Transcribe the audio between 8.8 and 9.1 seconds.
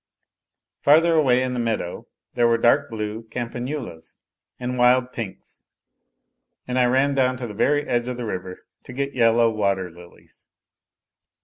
to